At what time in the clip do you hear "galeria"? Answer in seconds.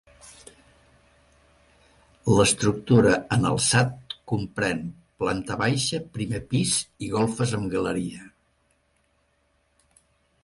7.75-8.25